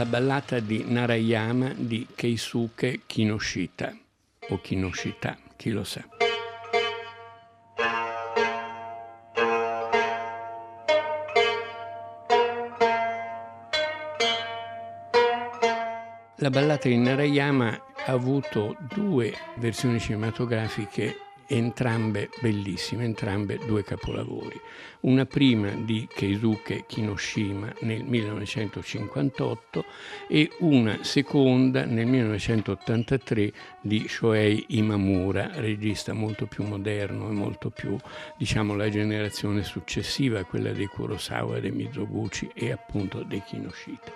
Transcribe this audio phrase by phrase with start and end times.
[0.00, 3.94] la ballata di Narayama di Keisuke Kinoshita
[4.48, 6.02] o Kinoshita, chi lo sa.
[16.36, 17.68] La ballata di Narayama
[18.06, 24.58] ha avuto due versioni cinematografiche entrambe bellissime, entrambe due capolavori.
[25.00, 29.84] Una prima di Keisuke Kinoshima nel 1958
[30.28, 37.96] e una seconda nel 1983 di Shohei Imamura, regista molto più moderno e molto più,
[38.38, 44.12] diciamo, la generazione successiva, quella dei Kurosawa, dei Mizoguchi e appunto dei Kinoshita.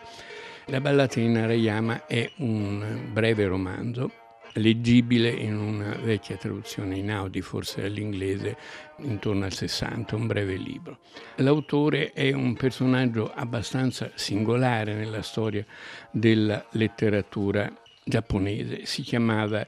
[0.66, 4.22] La ballata di Narayama è un breve romanzo
[4.54, 8.56] leggibile in una vecchia traduzione in Audi, forse all'inglese,
[8.98, 10.98] intorno al 60, un breve libro.
[11.36, 15.64] L'autore è un personaggio abbastanza singolare nella storia
[16.10, 17.72] della letteratura
[18.04, 19.66] giapponese, si chiamava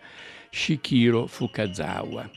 [0.50, 2.30] Shikiro Fukazawa.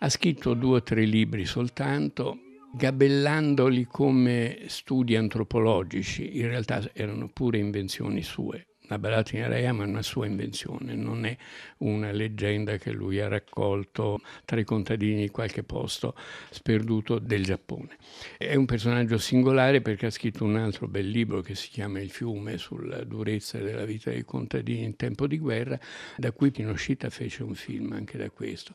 [0.00, 2.38] Ha scritto due o tre libri soltanto,
[2.72, 8.67] gabellandoli come studi antropologici, in realtà erano pure invenzioni sue.
[8.88, 11.36] La ballata in Arayama è una sua invenzione, non è
[11.78, 16.14] una leggenda che lui ha raccolto tra i contadini di qualche posto
[16.48, 17.98] sperduto del Giappone.
[18.38, 22.08] È un personaggio singolare perché ha scritto un altro bel libro che si chiama Il
[22.08, 25.78] fiume sulla durezza della vita dei contadini in tempo di guerra,
[26.16, 28.74] da cui Kinoshita fece un film anche da questo.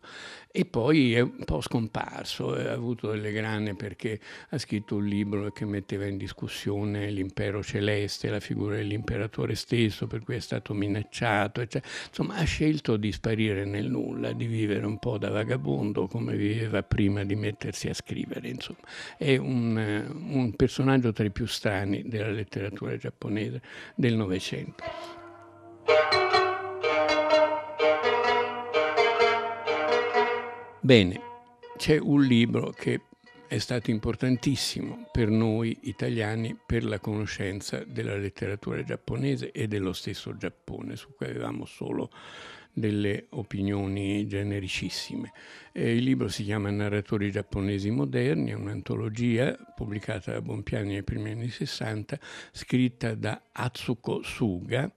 [0.52, 5.52] E poi è un po' scomparso, ha avuto delle grane perché ha scritto un libro
[5.52, 10.74] che metteva in discussione l'impero celeste, la figura dell'imperatore stesso stesso, per cui è stato
[10.74, 11.92] minacciato, eccetera.
[12.08, 16.84] insomma ha scelto di sparire nel nulla, di vivere un po' da vagabondo come viveva
[16.84, 18.48] prima di mettersi a scrivere.
[18.50, 18.80] Insomma.
[19.18, 23.62] È un, eh, un personaggio tra i più strani della letteratura giapponese
[23.96, 24.84] del Novecento.
[30.82, 31.22] Bene,
[31.78, 33.00] c'è un libro che
[33.54, 40.36] è stato importantissimo per noi italiani per la conoscenza della letteratura giapponese e dello stesso
[40.36, 42.10] Giappone, su cui avevamo solo
[42.74, 45.34] delle opinioni genericissime.
[45.72, 51.30] Eh, il libro si chiama Narratori giapponesi moderni, è un'antologia pubblicata da Bonpiani nei primi
[51.30, 52.20] anni 60,
[52.52, 54.92] scritta da Atsuko Suga,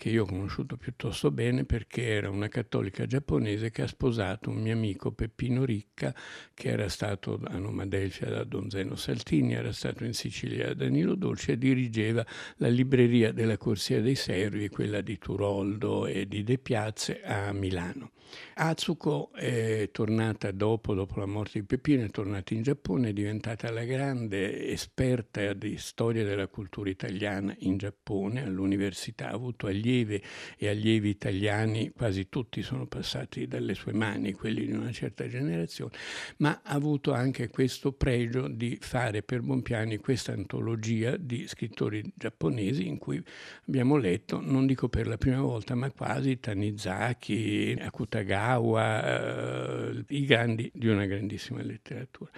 [0.00, 4.56] che io ho conosciuto piuttosto bene perché era una cattolica giapponese che ha sposato un
[4.56, 6.14] mio amico Peppino Ricca,
[6.54, 11.14] che era stato a Nomadelfia da Don Zeno Saltini, era stato in Sicilia da Danilo
[11.14, 12.24] Dolce e dirigeva
[12.56, 18.12] la libreria della Corsia dei Servi, quella di Turoldo e di De Piazze a Milano.
[18.54, 23.70] Atsuko è tornata dopo, dopo la morte di Peppino, è tornata in Giappone, è diventata
[23.72, 30.22] la grande esperta di storia della cultura italiana in Giappone all'università, ha avuto allievi allievi
[30.56, 35.92] e allievi italiani, quasi tutti sono passati dalle sue mani, quelli di una certa generazione,
[36.38, 42.86] ma ha avuto anche questo pregio di fare per Bonpiani questa antologia di scrittori giapponesi
[42.86, 43.22] in cui
[43.66, 50.70] abbiamo letto, non dico per la prima volta, ma quasi Tanizaki, Akutagawa, eh, i grandi
[50.72, 52.30] di una grandissima letteratura.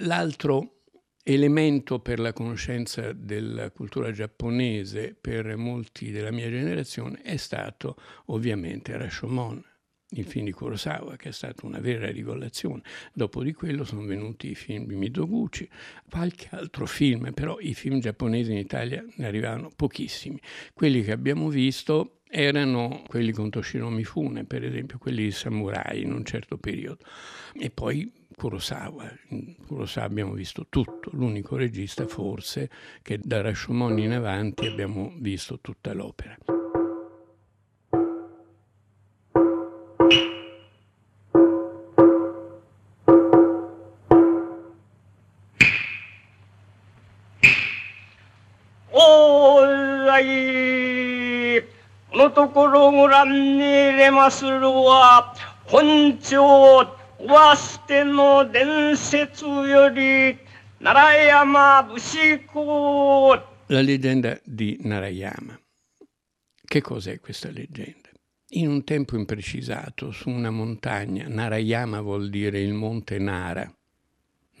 [0.00, 0.81] L'altro
[1.22, 7.96] elemento per la conoscenza della cultura giapponese per molti della mia generazione è stato
[8.26, 9.64] ovviamente Rashomon,
[10.14, 12.82] il film di Kurosawa, che è stata una vera rivelazione.
[13.14, 15.68] Dopo di quello sono venuti i film di Mizoguchi,
[16.10, 20.40] qualche altro film, però i film giapponesi in Italia ne arrivavano pochissimi.
[20.74, 26.12] Quelli che abbiamo visto erano quelli con Toshiro Mifune, per esempio, quelli di samurai in
[26.12, 27.04] un certo periodo.
[27.54, 29.11] E poi Kurosawa.
[29.29, 32.69] In Kurosawa abbiamo visto tutto, l'unico regista forse
[33.01, 36.37] che da Rashomon in avanti abbiamo visto tutta l'opera.
[48.91, 50.57] Oi!
[52.17, 55.35] このところご覧に入れまするは
[55.65, 56.87] 本庁
[57.21, 60.37] わしての伝説より
[60.79, 61.99] 奈良山武
[62.47, 63.39] 公
[63.69, 65.59] La leggenda di Narayama.
[66.63, 68.09] Che cos'è questa leggenda?
[68.51, 73.69] In un tempo imprecisato, su una montagna, Narayama vuol dire il monte Nara,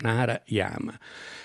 [0.02, 0.98] Narayama.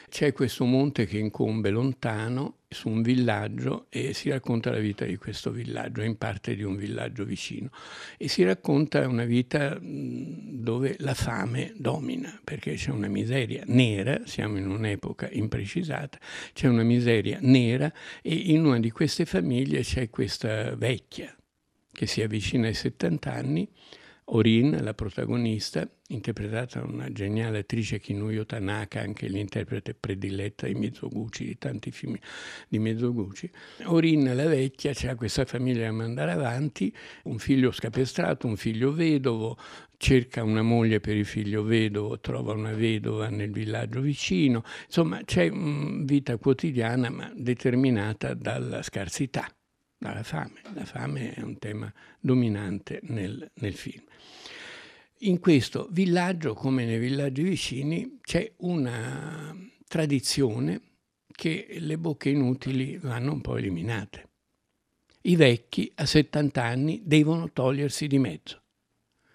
[0.10, 5.16] C'è questo monte che incombe lontano su un villaggio e si racconta la vita di
[5.18, 7.70] questo villaggio, in parte di un villaggio vicino.
[8.18, 14.58] E si racconta una vita dove la fame domina, perché c'è una miseria nera, siamo
[14.58, 16.18] in un'epoca imprecisata,
[16.54, 21.36] c'è una miseria nera e in una di queste famiglie c'è questa vecchia
[21.92, 23.68] che si avvicina ai 70 anni
[24.30, 31.46] Orin, la protagonista, interpretata da una geniale attrice Kinuyo Tanaka, anche l'interprete prediletta di Mizoguchi,
[31.46, 32.18] di tanti film
[32.68, 33.50] di Mizoguchi.
[33.86, 36.94] Orin, la vecchia, ha questa famiglia da mandare avanti,
[37.24, 39.58] un figlio scapestrato, un figlio vedovo,
[39.96, 44.64] cerca una moglie per il figlio vedovo, trova una vedova nel villaggio vicino.
[44.88, 49.50] Insomma, c'è una vita quotidiana ma determinata dalla scarsità
[49.98, 50.62] dalla fame.
[50.74, 54.04] La fame è un tema dominante nel, nel film.
[55.22, 59.56] In questo villaggio, come nei villaggi vicini, c'è una
[59.88, 60.82] tradizione
[61.32, 64.30] che le bocche inutili vanno un po' eliminate.
[65.22, 68.62] I vecchi a 70 anni devono togliersi di mezzo,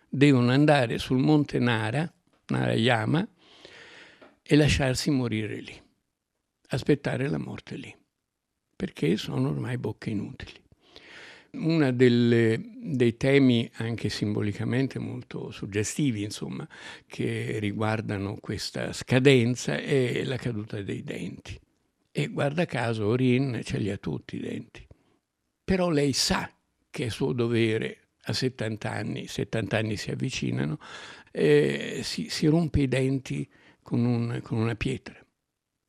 [0.09, 2.11] devono andare sul monte Nara,
[2.47, 3.26] Narayama,
[4.43, 5.82] e lasciarsi morire lì,
[6.69, 7.94] aspettare la morte lì,
[8.82, 10.61] perché sono ormai bocche inutili.
[11.52, 16.69] Uno dei temi anche simbolicamente molto suggestivi, insomma,
[17.06, 21.56] che riguardano questa scadenza è la caduta dei denti.
[22.11, 24.85] E guarda caso Orin ce li ha tutti i denti.
[25.62, 26.52] Però lei sa
[26.90, 30.81] che è suo dovere a 70 anni, 70 anni si avvicinano,
[31.31, 33.49] eh, si, si, rompe i denti
[33.81, 35.25] con, un, con una pietra,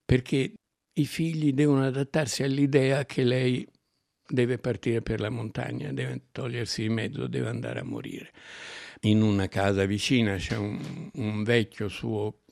[0.05, 0.53] perché
[0.93, 3.67] i figli devono adattarsi all'idea che lei
[4.27, 8.31] deve partire per la montagna, deve togliersi in mezzo, deve andare a morire.
[9.01, 12.42] In una casa vicina c'è un, un vecchio suo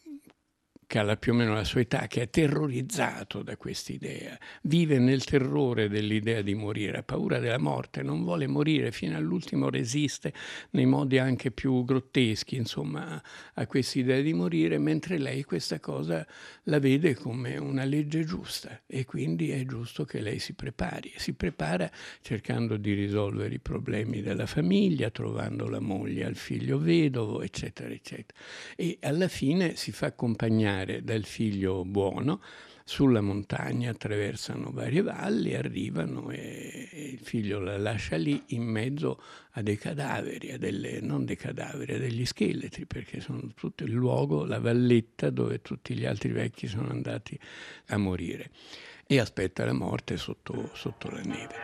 [0.91, 5.87] che più o meno la sua età, che è terrorizzato da quest'idea, vive nel terrore
[5.87, 10.33] dell'idea di morire, ha paura della morte, non vuole morire, fino all'ultimo resiste
[10.71, 13.23] nei modi anche più grotteschi, insomma,
[13.53, 16.27] a quest'idea di morire, mentre lei questa cosa
[16.63, 21.13] la vede come una legge giusta e quindi è giusto che lei si prepari.
[21.15, 21.89] Si prepara
[22.21, 28.37] cercando di risolvere i problemi della famiglia, trovando la moglie al figlio vedovo, eccetera, eccetera.
[28.75, 32.41] E alla fine si fa accompagnare mare del figlio buono,
[32.83, 39.61] sulla montagna attraversano varie valli, arrivano e, il figlio la lascia lì in mezzo a
[39.61, 44.45] dei cadaveri, a delle, non dei cadaveri, a degli scheletri, perché sono tutto il luogo,
[44.45, 47.39] la valletta dove tutti gli altri vecchi sono andati
[47.87, 48.49] a morire.
[49.05, 51.55] E aspetta la morte sotto, sotto la neve.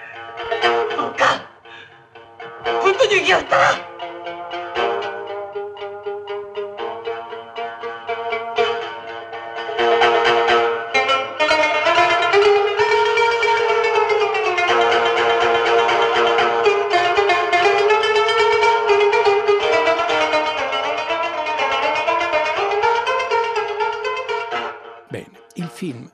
[25.09, 25.23] Luca!
[25.53, 26.11] Punto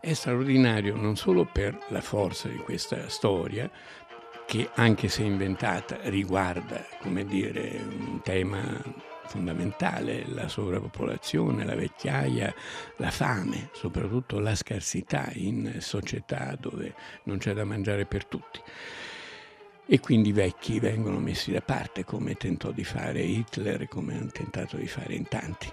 [0.00, 3.70] di straordinario non solo per la forza di questa storia,
[4.46, 8.82] che anche se inventata riguarda, come dire, un tema
[9.26, 12.54] fondamentale, la sovrappopolazione, la vecchiaia,
[12.96, 16.94] la fame, soprattutto la scarsità in società dove
[17.24, 18.60] non c'è da mangiare per tutti.
[19.86, 24.30] E quindi i vecchi vengono messi da parte come tentò di fare Hitler, come hanno
[24.30, 25.72] tentato di fare in tanti.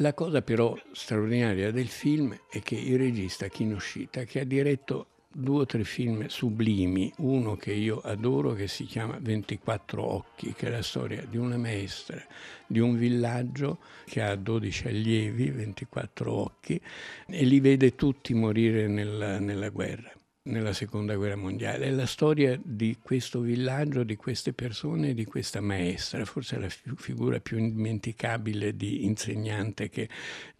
[0.00, 5.62] La cosa però straordinaria del film è che il regista Kinoshita, che ha diretto due
[5.62, 10.70] o tre film sublimi, uno che io adoro che si chiama 24 occhi, che è
[10.70, 12.24] la storia di una maestra
[12.64, 16.80] di un villaggio che ha 12 allievi, 24 occhi,
[17.26, 20.12] e li vede tutti morire nella, nella guerra
[20.48, 21.86] nella seconda guerra mondiale.
[21.86, 27.38] È la storia di questo villaggio, di queste persone, di questa maestra, forse la figura
[27.40, 30.08] più indimenticabile di insegnante che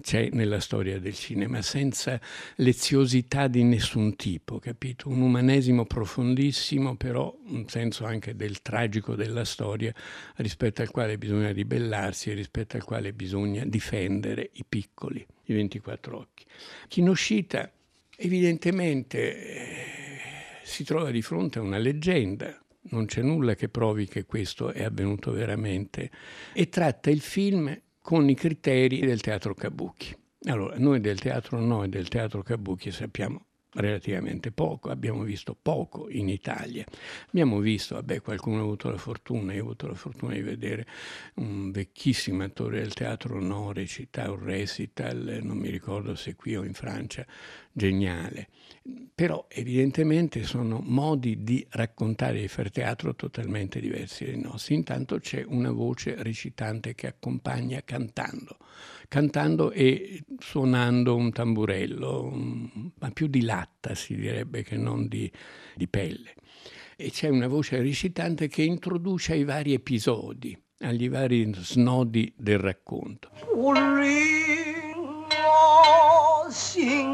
[0.01, 2.21] c'è nella storia del cinema, senza
[2.57, 5.09] leziosità di nessun tipo, capito?
[5.09, 9.93] Un umanesimo profondissimo, però un senso anche del tragico della storia
[10.37, 16.17] rispetto al quale bisogna ribellarsi e rispetto al quale bisogna difendere i piccoli, i 24
[16.17, 16.45] occhi.
[16.89, 17.71] Kinoshita
[18.21, 20.19] Evidentemente eh,
[20.65, 22.61] si trova di fronte a una leggenda,
[22.91, 26.11] non c'è nulla che provi che questo è avvenuto veramente,
[26.53, 30.17] e tratta il film con i criteri del teatro Kabuki.
[30.49, 36.09] Allora, noi del teatro no e del teatro Kabuki sappiamo relativamente poco, abbiamo visto poco
[36.11, 36.85] in Italia.
[37.29, 40.87] Abbiamo visto, vabbè, qualcuno ha avuto la fortuna, io ho avuto la fortuna di vedere
[41.35, 46.65] un vecchissimo attore del teatro no recitare un recital, non mi ricordo se qui o
[46.65, 47.27] in Francia,
[47.73, 48.49] geniale.
[49.15, 54.75] Però evidentemente sono modi di raccontare e di fare teatro totalmente diversi dai nostri.
[54.75, 58.57] Intanto c'è una voce recitante che accompagna cantando
[59.09, 62.31] cantando e suonando un tamburello,
[62.99, 65.31] ma più di latta si direbbe che non di,
[65.75, 66.35] di pelle.
[66.97, 73.31] E c'è una voce recitante che introduce ai vari episodi, agli vari snodi del racconto.
[76.51, 77.05] C'è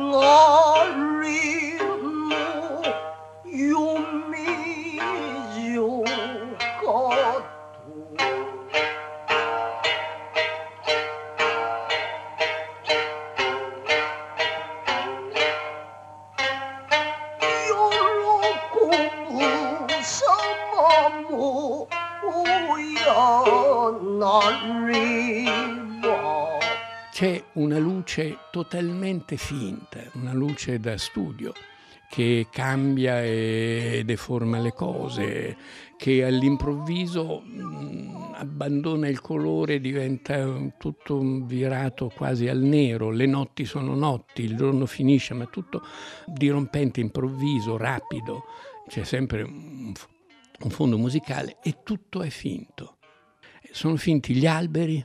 [28.15, 31.53] luce totalmente finta, una luce da studio
[32.09, 35.57] che cambia e deforma le cose,
[35.97, 43.97] che all'improvviso mh, abbandona il colore, diventa tutto virato quasi al nero, le notti sono
[43.97, 45.83] notti, il giorno finisce, ma tutto
[46.27, 48.45] dirompente, improvviso, rapido,
[48.87, 49.95] c'è sempre un
[50.69, 52.99] fondo musicale e tutto è finto.
[53.73, 55.05] Sono finti gli alberi,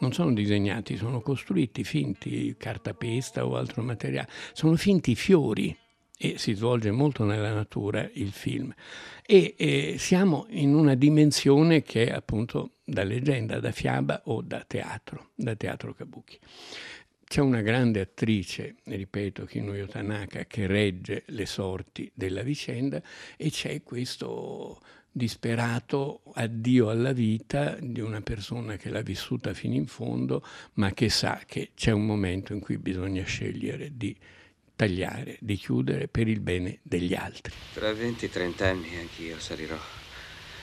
[0.00, 5.76] non sono disegnati, sono costruiti, finti, cartapesta o altro materiale, sono finti fiori
[6.22, 8.74] e si svolge molto nella natura il film.
[9.24, 14.62] E, e siamo in una dimensione che è appunto da leggenda, da fiaba o da
[14.66, 16.38] teatro, da teatro kabuki.
[17.24, 23.00] C'è una grande attrice, ripeto, Kinuyo Tanaka, che regge le sorti della vicenda
[23.36, 24.80] e c'è questo
[25.12, 31.08] disperato addio alla vita di una persona che l'ha vissuta fino in fondo, ma che
[31.08, 34.16] sa che c'è un momento in cui bisogna scegliere di
[34.76, 37.52] tagliare, di chiudere per il bene degli altri.
[37.74, 39.78] Tra 20-30 anni anch'io salirò,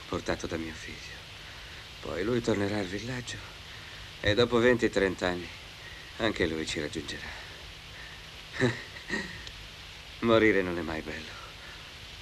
[0.10, 1.16] portato da mio figlio.
[2.02, 3.38] Poi lui tornerà al villaggio
[4.22, 5.48] e dopo 20-30 anni
[6.18, 7.46] anche lui ci raggiungerà.
[10.22, 11.30] Morire non è mai bello,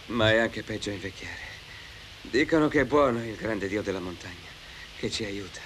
[0.08, 1.55] ma è anche peggio invecchiare.
[2.30, 4.50] Dicono che è buono il grande Dio della montagna,
[4.98, 5.62] che ci aiuta.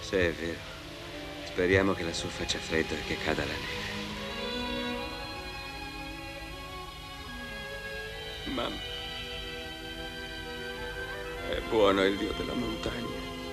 [0.00, 0.58] Se è vero,
[1.46, 3.92] speriamo che lassù faccia freddo e che cada la neve.
[8.54, 8.80] Mamma,
[11.50, 13.43] è buono il Dio della montagna.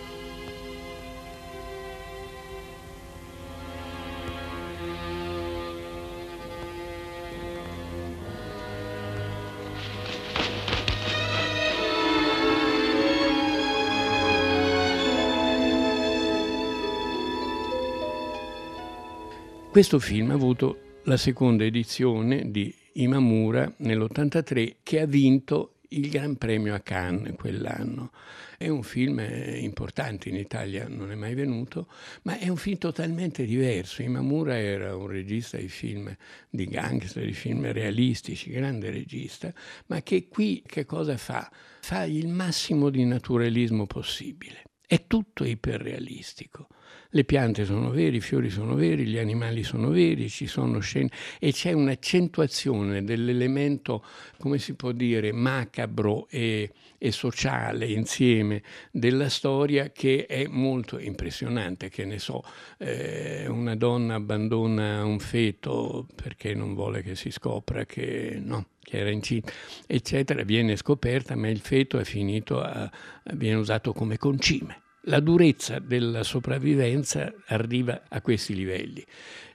[19.72, 26.36] Questo film ha avuto la seconda edizione di Imamura nell'83 che ha vinto il Gran
[26.36, 28.12] Premio a Cannes quell'anno.
[28.58, 29.26] È un film
[29.62, 31.88] importante, in Italia non è mai venuto,
[32.24, 34.02] ma è un film totalmente diverso.
[34.02, 36.14] Imamura era un regista di film
[36.50, 39.54] di gangster, di film realistici, grande regista,
[39.86, 41.50] ma che qui che cosa fa?
[41.80, 44.64] Fa il massimo di naturalismo possibile.
[44.86, 46.68] È tutto iperrealistico
[47.12, 51.10] le piante sono vere, i fiori sono veri, gli animali sono veri, ci sono scene
[51.40, 54.04] e c'è un'accentuazione dell'elemento,
[54.38, 61.90] come si può dire, macabro e, e sociale insieme della storia che è molto impressionante.
[61.90, 62.44] Che ne so,
[62.78, 69.00] eh, una donna abbandona un feto perché non vuole che si scopra che no, che
[69.00, 69.52] era incinta,
[69.86, 72.90] eccetera, viene scoperta, ma il feto è finito, a,
[73.34, 79.04] viene usato come concime la durezza della sopravvivenza arriva a questi livelli.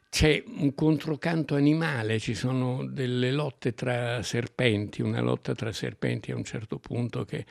[0.09, 6.37] C'è un controcanto animale, ci sono delle lotte tra serpenti, una lotta tra serpenti a
[6.37, 7.45] un certo punto che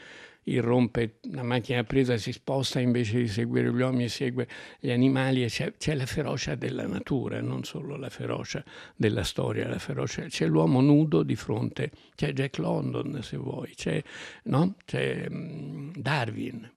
[0.46, 4.48] irrompe la macchina presa, si sposta invece di seguire gli uomini, segue
[4.80, 8.64] gli animali e c'è, c'è, la ferocia della natura, non solo la ferocia
[8.96, 14.02] della storia, la ferocia, c'è l'uomo nudo di fronte, c'è Jack London se vuoi, c'è,
[14.44, 14.75] no?
[14.86, 16.72] c'è um, Darwin.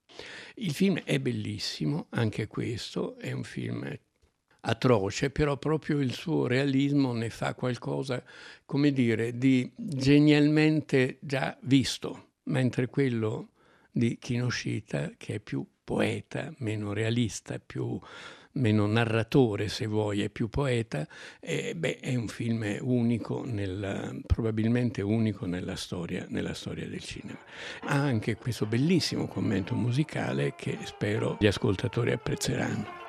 [0.56, 3.88] Il film è bellissimo, anche questo, è un film
[4.60, 8.22] atroce, però proprio il suo realismo ne fa qualcosa,
[8.64, 13.50] come dire, di genialmente già visto, mentre quello
[13.90, 17.98] di Kinoshita, che è più poeta, meno realista, più
[18.58, 21.06] meno narratore se vuoi, è più poeta,
[21.40, 27.38] e, beh, è un film unico, nel, probabilmente unico nella storia, nella storia del cinema.
[27.82, 33.07] Ha anche questo bellissimo commento musicale che spero gli ascoltatori apprezzeranno.